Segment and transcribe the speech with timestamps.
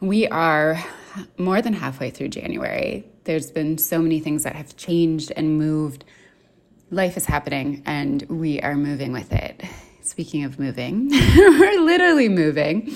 [0.00, 0.82] we are
[1.36, 3.04] more than halfway through January.
[3.24, 6.04] There's been so many things that have changed and moved.
[6.90, 9.62] Life is happening and we are moving with it.
[10.02, 12.94] Speaking of moving, we're literally moving.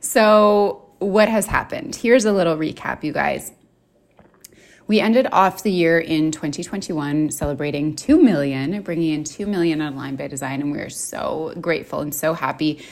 [0.00, 1.96] So, what has happened?
[1.96, 3.52] Here's a little recap, you guys.
[4.86, 10.16] We ended off the year in 2021 celebrating 2 million, bringing in 2 million online
[10.16, 12.84] by design, and we are so grateful and so happy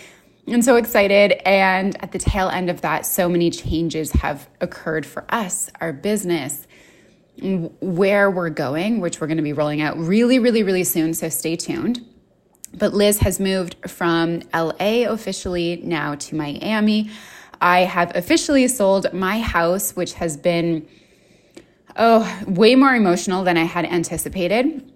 [0.47, 1.33] and so excited.
[1.47, 5.93] And at the tail end of that, so many changes have occurred for us, our
[5.93, 6.67] business,
[7.81, 11.15] where we're going, which we're going to be rolling out really, really, really soon.
[11.15, 12.05] So stay tuned.
[12.75, 17.11] But Liz has moved from LA officially now to Miami.
[17.61, 20.89] I have officially sold my house, which has been,
[21.97, 24.91] oh, way more emotional than I had anticipated.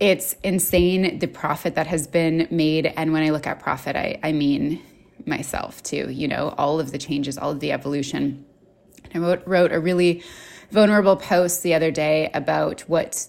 [0.00, 2.86] It's insane the profit that has been made.
[2.86, 4.82] And when I look at profit, I, I mean
[5.26, 8.44] myself too, you know, all of the changes, all of the evolution.
[9.14, 10.22] I wrote, wrote a really
[10.70, 13.26] vulnerable post the other day about what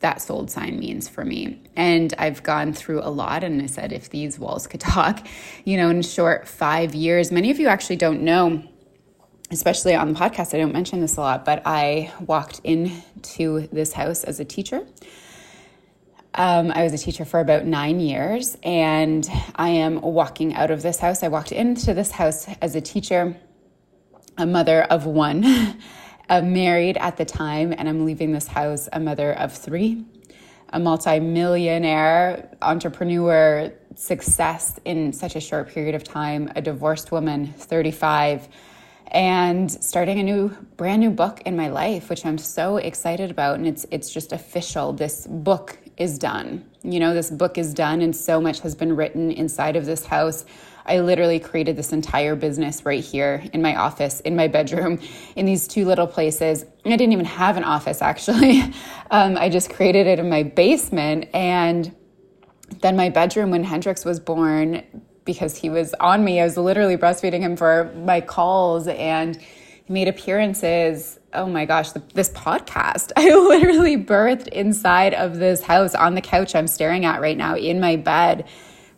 [0.00, 1.62] that sold sign means for me.
[1.76, 5.26] And I've gone through a lot, and I said, if these walls could talk,
[5.64, 8.64] you know, in short five years, many of you actually don't know.
[9.50, 13.92] Especially on the podcast, I don't mention this a lot, but I walked into this
[13.92, 14.86] house as a teacher
[16.34, 20.80] um, I was a teacher for about nine years, and I am walking out of
[20.80, 21.22] this house.
[21.22, 23.36] I walked into this house as a teacher,
[24.38, 25.76] a mother of one,
[26.30, 30.06] married at the time, and I'm leaving this house a mother of three,
[30.70, 38.48] a multimillionaire entrepreneur, success in such a short period of time, a divorced woman, 35
[39.12, 43.56] and starting a new brand new book in my life which I'm so excited about
[43.56, 46.64] and it's it's just official this book is done.
[46.82, 50.06] You know, this book is done, and so much has been written inside of this
[50.06, 50.44] house.
[50.84, 54.98] I literally created this entire business right here in my office, in my bedroom,
[55.36, 56.64] in these two little places.
[56.84, 58.62] I didn't even have an office actually.
[59.10, 61.28] Um, I just created it in my basement.
[61.34, 61.94] And
[62.80, 64.82] then my bedroom, when Hendrix was born,
[65.26, 69.38] because he was on me, I was literally breastfeeding him for my calls and
[69.88, 73.12] made appearances oh my gosh, the, this podcast.
[73.16, 77.56] I literally birthed inside of this house on the couch I'm staring at right now
[77.56, 78.46] in my bed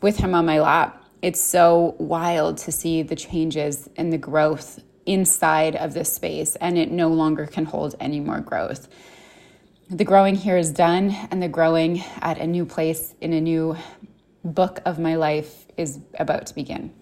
[0.00, 1.02] with him on my lap.
[1.22, 6.78] It's so wild to see the changes and the growth inside of this space, and
[6.78, 8.88] it no longer can hold any more growth.
[9.90, 13.76] The growing here is done, and the growing at a new place in a new
[14.42, 16.92] book of my life is about to begin.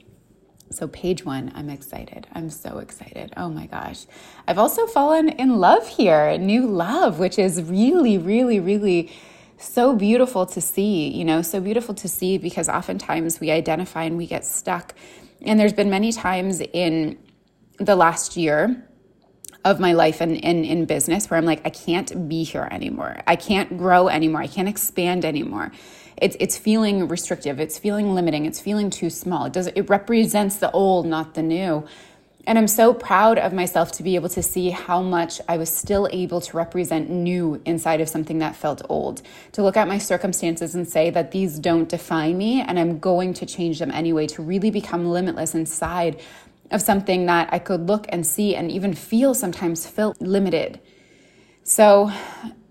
[0.73, 2.27] So, page one, I'm excited.
[2.33, 3.33] I'm so excited.
[3.37, 4.07] Oh my gosh.
[4.49, 9.13] I've also fallen in love here, new love, which is really, really, really
[9.59, 14.17] so beautiful to see, you know, so beautiful to see because oftentimes we identify and
[14.17, 14.95] we get stuck.
[15.43, 17.19] And there's been many times in
[17.79, 18.89] the last year
[19.65, 23.23] of my life and in, in business where I'm like, I can't be here anymore.
[23.27, 24.43] I can't grow anymore.
[24.43, 25.71] I can't expand anymore
[26.23, 30.57] it's it's feeling restrictive it's feeling limiting it's feeling too small it does it represents
[30.57, 31.87] the old not the new
[32.45, 35.71] and I'm so proud of myself to be able to see how much I was
[35.71, 39.23] still able to represent new inside of something that felt old.
[39.53, 43.33] To look at my circumstances and say that these don't define me and I'm going
[43.35, 46.21] to change them anyway, to really become limitless inside
[46.73, 50.81] of something that I could look and see and even feel sometimes felt limited.
[51.63, 52.11] So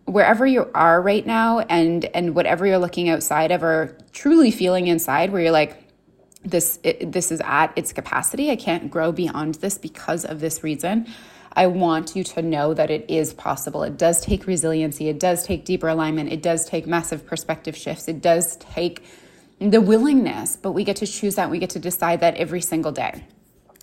[0.06, 4.88] wherever you are right now and and whatever you're looking outside of or truly feeling
[4.88, 5.88] inside where you're like
[6.44, 8.50] this it, this is at its capacity.
[8.52, 11.08] I can't grow beyond this because of this reason.
[11.54, 13.84] I want you to know that it is possible.
[13.84, 15.10] It does take resiliency.
[15.10, 16.32] It does take deeper alignment.
[16.32, 18.08] It does take massive perspective shifts.
[18.08, 19.04] It does take
[19.60, 21.52] the willingness but we get to choose that.
[21.52, 23.24] We get to decide that every single day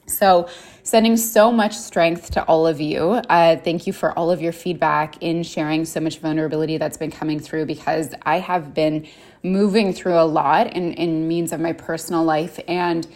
[0.09, 0.49] So,
[0.83, 3.11] sending so much strength to all of you.
[3.29, 7.11] Uh, thank you for all of your feedback in sharing so much vulnerability that's been
[7.11, 9.07] coming through because I have been
[9.43, 13.07] moving through a lot in, in means of my personal life and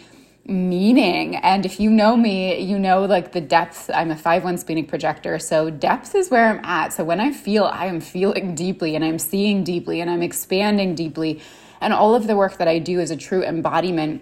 [0.45, 1.37] meaning.
[1.37, 3.89] And if you know me, you know like the depth.
[3.93, 5.39] I'm a 5 1 splenic projector.
[5.39, 6.93] So depth is where I'm at.
[6.93, 10.95] So when I feel, I am feeling deeply and I'm seeing deeply and I'm expanding
[10.95, 11.41] deeply.
[11.81, 14.21] And all of the work that I do is a true embodiment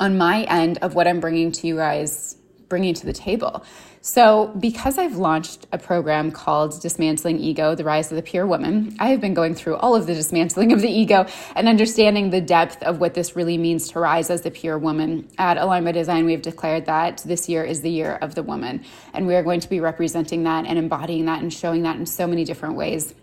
[0.00, 2.36] on my end of what I'm bringing to you guys,
[2.68, 3.64] bringing to the table.
[4.06, 8.94] So, because I've launched a program called Dismantling Ego, the Rise of the Pure Woman,
[8.98, 11.26] I have been going through all of the dismantling of the ego
[11.56, 15.30] and understanding the depth of what this really means to rise as the pure woman.
[15.38, 18.42] At Align by Design, we have declared that this year is the year of the
[18.42, 21.96] woman, and we are going to be representing that and embodying that and showing that
[21.96, 23.14] in so many different ways.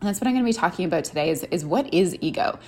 [0.00, 2.58] And that's what I'm going to be talking about today is, is what is ego?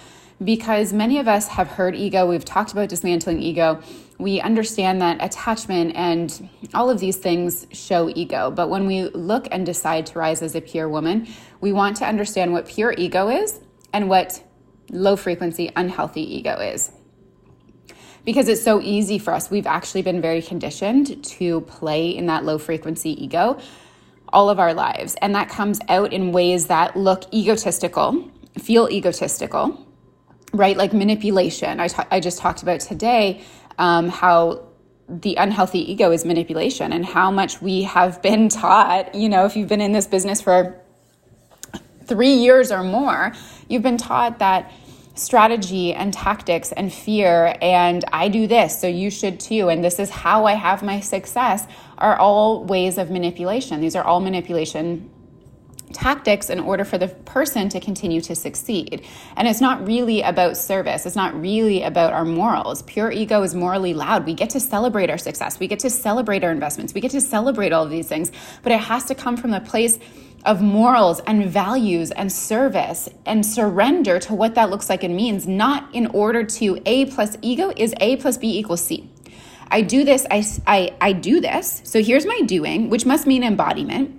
[0.43, 2.27] Because many of us have heard ego.
[2.27, 3.83] We've talked about dismantling ego.
[4.19, 8.51] We understand that attachment and all of these things show ego.
[8.51, 11.27] But when we look and decide to rise as a pure woman,
[11.61, 13.61] we want to understand what pure ego is
[13.93, 14.43] and what
[14.91, 16.93] low frequency, unhealthy ego is.
[18.25, 19.51] Because it's so easy for us.
[19.51, 23.59] We've actually been very conditioned to play in that low frequency ego
[24.31, 25.17] all of our lives.
[25.23, 29.88] And that comes out in ways that look egotistical, feel egotistical,
[30.53, 30.77] right?
[30.77, 31.81] Like manipulation.
[31.81, 33.43] I, I just talked about today
[33.79, 34.67] um, how
[35.09, 39.15] the unhealthy ego is manipulation and how much we have been taught.
[39.15, 40.81] You know, if you've been in this business for
[42.05, 43.33] three years or more,
[43.69, 44.73] you've been taught that
[45.15, 49.99] strategy and tactics and fear and I do this, so you should too, and this
[49.99, 51.67] is how I have my success
[51.99, 53.81] are all ways of manipulation.
[53.81, 55.11] These are all manipulation
[55.93, 59.05] tactics in order for the person to continue to succeed.
[59.37, 62.83] And it's not really about service, it's not really about our morals.
[62.83, 64.27] Pure ego is morally loud.
[64.27, 67.21] We get to celebrate our success, we get to celebrate our investments, we get to
[67.21, 68.33] celebrate all of these things,
[68.63, 69.99] but it has to come from the place
[70.45, 75.47] of morals and values and service and surrender to what that looks like and means,
[75.47, 79.11] not in order to A plus ego is A plus B equals C.
[79.71, 81.83] I do this, I, I, I do this.
[81.85, 84.15] So here's my doing, which must mean embodiment.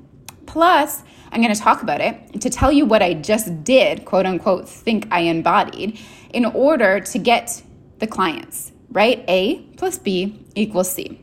[0.45, 4.25] Plus, I'm going to talk about it to tell you what I just did, quote
[4.25, 5.99] unquote, think I embodied,
[6.33, 7.61] in order to get
[7.99, 9.23] the clients, right?
[9.27, 11.21] A plus B equals C.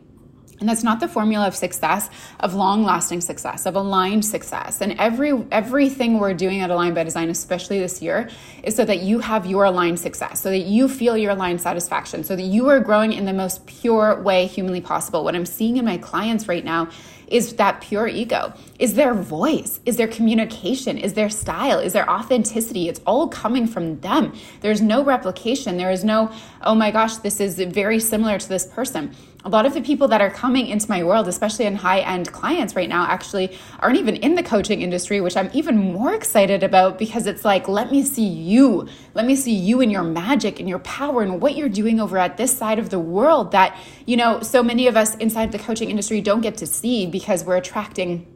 [0.58, 2.08] And that's not the formula of success,
[2.40, 4.80] of long-lasting success, of aligned success.
[4.80, 8.30] And every everything we're doing at Align by Design, especially this year,
[8.62, 12.24] is so that you have your aligned success, so that you feel your aligned satisfaction,
[12.24, 15.24] so that you are growing in the most pure way humanly possible.
[15.24, 16.88] What I'm seeing in my clients right now
[17.28, 18.52] is that pure ego?
[18.78, 19.80] Is their voice?
[19.84, 20.96] Is their communication?
[20.96, 21.80] Is their style?
[21.80, 22.88] Is their authenticity?
[22.88, 24.32] It's all coming from them.
[24.60, 25.76] There's no replication.
[25.76, 26.30] There is no,
[26.62, 29.14] oh my gosh, this is very similar to this person.
[29.44, 32.32] A lot of the people that are coming into my world, especially in high end
[32.32, 36.64] clients right now, actually aren't even in the coaching industry, which I'm even more excited
[36.64, 38.88] about because it's like, let me see you.
[39.14, 42.18] Let me see you and your magic and your power and what you're doing over
[42.18, 45.58] at this side of the world that, you know, so many of us inside the
[45.58, 48.26] coaching industry don't get to see because we're attracting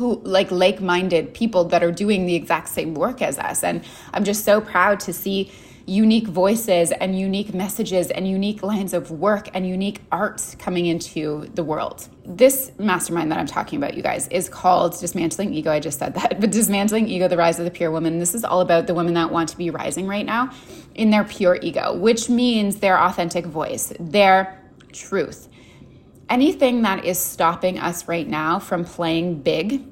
[0.00, 3.84] who like like-minded people that are doing the exact same work as us and
[4.14, 5.52] i'm just so proud to see
[5.90, 11.50] unique voices and unique messages and unique lines of work and unique art coming into
[11.56, 12.08] the world.
[12.24, 15.72] This mastermind that I'm talking about, you guys, is called Dismantling Ego.
[15.72, 18.20] I just said that, but Dismantling Ego, the Rise of the Pure Woman.
[18.20, 20.52] This is all about the women that want to be rising right now
[20.94, 25.48] in their pure ego, which means their authentic voice, their truth
[26.28, 29.84] anything that is stopping us right now from playing big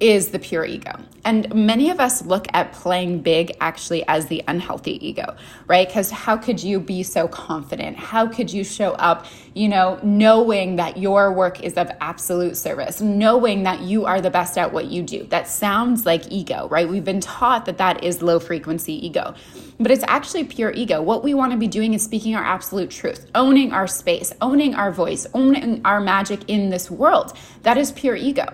[0.00, 0.92] is the pure ego.
[1.24, 5.36] And many of us look at playing big actually as the unhealthy ego,
[5.66, 5.86] right?
[5.86, 7.96] Because how could you be so confident?
[7.96, 13.00] How could you show up, you know, knowing that your work is of absolute service,
[13.00, 15.24] knowing that you are the best at what you do?
[15.24, 16.88] That sounds like ego, right?
[16.88, 19.34] We've been taught that that is low frequency ego,
[19.78, 21.02] but it's actually pure ego.
[21.02, 24.76] What we want to be doing is speaking our absolute truth, owning our space, owning
[24.76, 27.36] our voice, owning our magic in this world.
[27.64, 28.46] That is pure ego.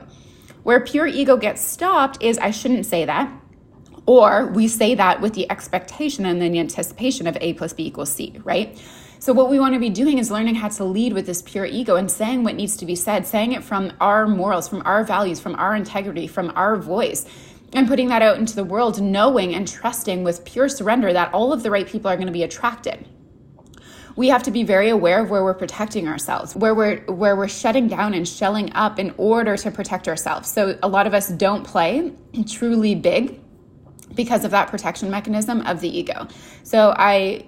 [0.65, 3.31] Where pure ego gets stopped is I shouldn't say that.
[4.07, 7.87] Or we say that with the expectation and then the anticipation of A plus B
[7.87, 8.79] equals C, right?
[9.19, 11.65] So, what we want to be doing is learning how to lead with this pure
[11.65, 15.05] ego and saying what needs to be said, saying it from our morals, from our
[15.05, 17.27] values, from our integrity, from our voice,
[17.73, 21.53] and putting that out into the world, knowing and trusting with pure surrender that all
[21.53, 23.07] of the right people are going to be attracted
[24.17, 27.49] we have to be very aware of where we're protecting ourselves, where we're where we're
[27.49, 30.51] shutting down and shelling up in order to protect ourselves.
[30.51, 32.13] So a lot of us don't play
[32.47, 33.41] truly big
[34.15, 36.29] because of that protection mechanism of the ego.
[36.63, 37.47] So I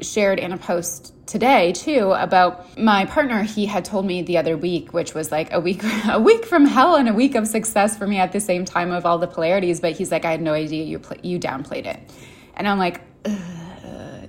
[0.00, 4.56] shared in a post today too about my partner he had told me the other
[4.56, 7.96] week which was like a week a week from hell and a week of success
[7.98, 10.40] for me at the same time of all the polarities but he's like I had
[10.40, 12.00] no idea you play, you downplayed it
[12.56, 13.02] and I'm like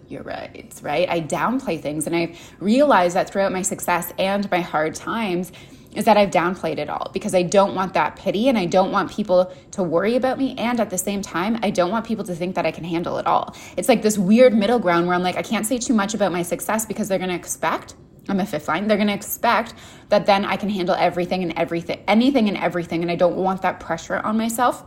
[0.09, 4.61] you're right right I downplay things and I've realized that throughout my success and my
[4.61, 5.51] hard times
[5.95, 8.91] is that I've downplayed it all because I don't want that pity and I don't
[8.91, 10.55] want people to worry about me.
[10.57, 13.17] And at the same time, I don't want people to think that I can handle
[13.17, 13.55] it all.
[13.75, 16.31] It's like this weird middle ground where I'm like, I can't say too much about
[16.31, 17.95] my success because they're going to expect.
[18.27, 18.87] I'm a fifth line.
[18.87, 19.73] They're going to expect
[20.09, 23.01] that then I can handle everything and everything, anything and everything.
[23.01, 24.85] And I don't want that pressure on myself.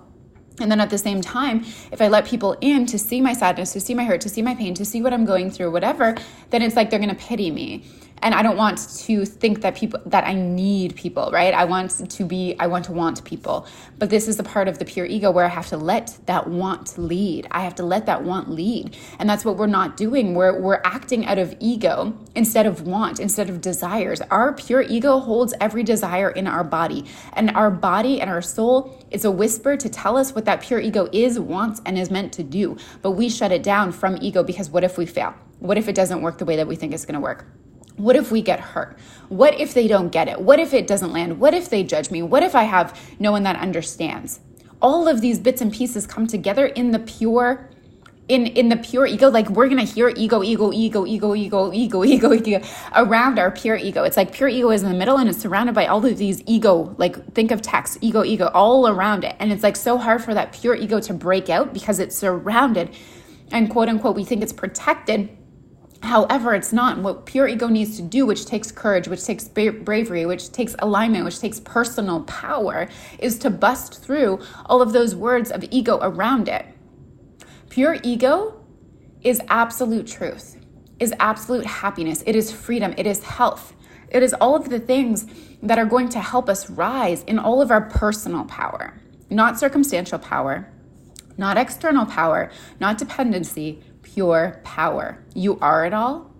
[0.60, 3.72] And then at the same time, if I let people in to see my sadness,
[3.72, 6.14] to see my hurt, to see my pain, to see what I'm going through, whatever,
[6.50, 7.84] then it's like they're going to pity me
[8.22, 11.54] and i don't want to think that people that i need people right?
[11.54, 13.66] I want to be i want to want people.
[13.98, 16.48] But this is the part of the pure ego where i have to let that
[16.48, 17.46] want lead.
[17.50, 18.96] I have to let that want lead.
[19.18, 20.34] And that's what we're not doing.
[20.34, 24.20] We're we're acting out of ego instead of want instead of desires.
[24.22, 27.04] Our pure ego holds every desire in our body.
[27.32, 30.80] And our body and our soul is a whisper to tell us what that pure
[30.80, 32.76] ego is wants and is meant to do.
[33.00, 35.34] But we shut it down from ego because what if we fail?
[35.58, 37.46] What if it doesn't work the way that we think it's going to work
[37.96, 38.98] what if we get hurt?
[39.28, 40.40] What if they don't get it?
[40.40, 41.40] What if it doesn't land?
[41.40, 42.22] What if they judge me?
[42.22, 44.40] What if I have no one that understands?
[44.80, 47.70] All of these bits and pieces come together in the pure
[48.28, 51.72] in in the pure ego like we're going to hear ego ego ego ego ego
[51.72, 52.60] ego ego ego
[52.94, 55.74] around our pure ego it's like pure ego is in the middle and it's surrounded
[55.74, 59.52] by all of these ego like think of text ego ego all around it and
[59.52, 62.94] it's like so hard for that pure ego to break out because it's surrounded
[63.50, 65.28] and quote unquote we think it's protected
[66.02, 70.26] However, it's not what pure ego needs to do, which takes courage, which takes bravery,
[70.26, 72.88] which takes alignment, which takes personal power,
[73.20, 76.66] is to bust through all of those words of ego around it.
[77.70, 78.60] Pure ego
[79.22, 80.56] is absolute truth,
[80.98, 83.74] is absolute happiness, it is freedom, it is health.
[84.10, 85.26] It is all of the things
[85.62, 90.18] that are going to help us rise in all of our personal power, not circumstantial
[90.18, 90.70] power,
[91.38, 95.24] not external power, not dependency, pure power.
[95.34, 96.30] You are it all.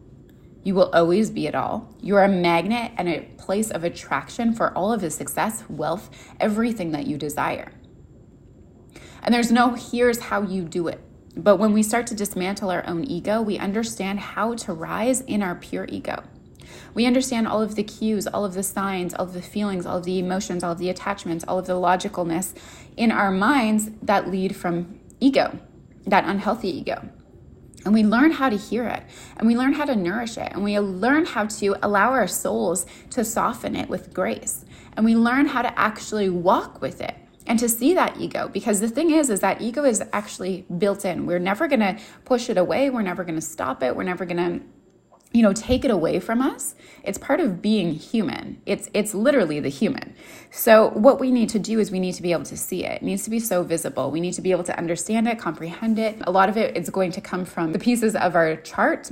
[0.64, 1.92] You will always be it all.
[2.00, 6.92] You're a magnet and a place of attraction for all of the success, wealth, everything
[6.92, 7.72] that you desire.
[9.22, 11.00] And there's no here's how you do it.
[11.36, 15.42] But when we start to dismantle our own ego, we understand how to rise in
[15.42, 16.22] our pure ego.
[16.94, 19.98] We understand all of the cues, all of the signs, all of the feelings, all
[19.98, 22.54] of the emotions, all of the attachments, all of the logicalness
[22.96, 25.58] in our minds that lead from ego,
[26.06, 27.08] that unhealthy ego.
[27.84, 29.02] And we learn how to hear it.
[29.36, 30.52] And we learn how to nourish it.
[30.52, 34.64] And we learn how to allow our souls to soften it with grace.
[34.96, 38.48] And we learn how to actually walk with it and to see that ego.
[38.48, 41.26] Because the thing is is that ego is actually built in.
[41.26, 44.24] We're never going to push it away, we're never going to stop it, we're never
[44.24, 44.64] going to
[45.32, 46.74] you know take it away from us
[47.04, 48.60] it's part of being human.
[48.66, 50.14] It's it's literally the human.
[50.50, 53.02] So what we need to do is we need to be able to see it.
[53.02, 54.10] It needs to be so visible.
[54.10, 56.18] We need to be able to understand it comprehend it.
[56.22, 59.10] A lot of it is going to come from the pieces of our chart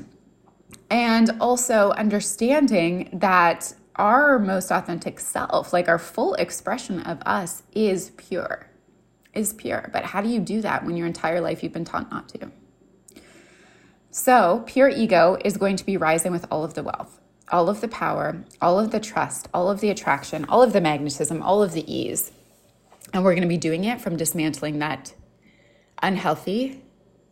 [0.88, 8.10] and also understanding that our most authentic self like our full expression of us is
[8.16, 8.66] pure
[9.32, 9.90] is pure.
[9.92, 12.50] But how do you do that when your entire life you've been taught not to
[14.12, 17.20] so, pure ego is going to be rising with all of the wealth,
[17.52, 20.80] all of the power, all of the trust, all of the attraction, all of the
[20.80, 22.32] magnetism, all of the ease.
[23.12, 25.14] And we're going to be doing it from dismantling that
[26.02, 26.82] unhealthy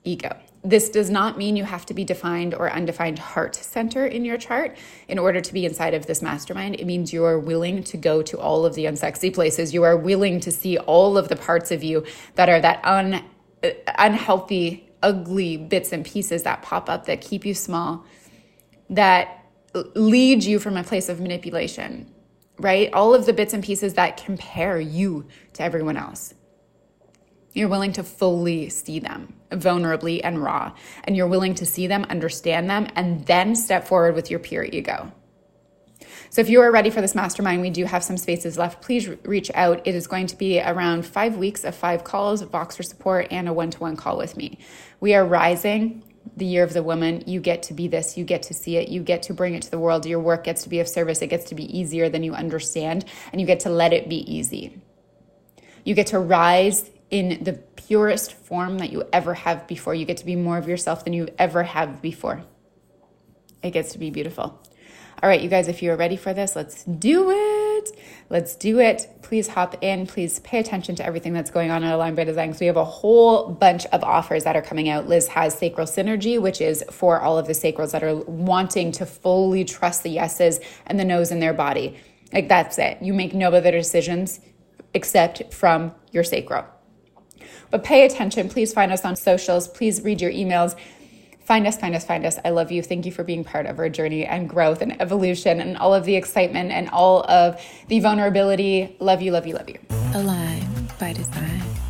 [0.04, 0.36] ego.
[0.62, 4.36] This does not mean you have to be defined or undefined heart center in your
[4.36, 4.76] chart
[5.08, 6.76] in order to be inside of this mastermind.
[6.78, 9.74] It means you are willing to go to all of the unsexy places.
[9.74, 12.04] You are willing to see all of the parts of you
[12.34, 13.24] that are that un,
[13.64, 18.04] uh, unhealthy ugly bits and pieces that pop up that keep you small,
[18.90, 19.44] that
[19.94, 22.12] lead you from a place of manipulation,
[22.58, 22.92] right?
[22.92, 26.34] All of the bits and pieces that compare you to everyone else.
[27.52, 30.72] You're willing to fully see them vulnerably and raw,
[31.04, 34.64] and you're willing to see them, understand them, and then step forward with your pure
[34.64, 35.12] ego.
[36.30, 38.82] So if you are ready for this mastermind, we do have some spaces left.
[38.82, 39.86] Please reach out.
[39.86, 43.52] It is going to be around five weeks of five calls, Voxer support, and a
[43.52, 44.58] one to one call with me.
[45.00, 46.02] We are rising
[46.36, 47.24] the year of the woman.
[47.26, 49.62] You get to be this, you get to see it, you get to bring it
[49.62, 50.04] to the world.
[50.04, 53.06] Your work gets to be of service, it gets to be easier than you understand,
[53.32, 54.80] and you get to let it be easy.
[55.84, 59.94] You get to rise in the purest form that you ever have before.
[59.94, 62.42] You get to be more of yourself than you ever have before.
[63.62, 64.60] It gets to be beautiful.
[65.20, 67.90] All right, you guys, if you are ready for this, let's do it.
[68.30, 69.08] Let's do it.
[69.22, 70.06] Please hop in.
[70.06, 72.76] Please pay attention to everything that's going on at Align by Design because we have
[72.76, 75.08] a whole bunch of offers that are coming out.
[75.08, 79.06] Liz has Sacral Synergy, which is for all of the sacrals that are wanting to
[79.06, 81.96] fully trust the yeses and the nos in their body.
[82.32, 82.98] Like that's it.
[83.02, 84.38] You make no other decisions
[84.94, 86.64] except from your sacral.
[87.70, 88.48] But pay attention.
[88.48, 89.66] Please find us on socials.
[89.66, 90.76] Please read your emails.
[91.48, 92.38] Find us, find us, find us.
[92.44, 92.82] I love you.
[92.82, 96.04] Thank you for being part of our journey and growth and evolution and all of
[96.04, 98.94] the excitement and all of the vulnerability.
[99.00, 99.78] Love you, love you, love you.
[100.12, 100.68] Align
[101.00, 101.87] by design.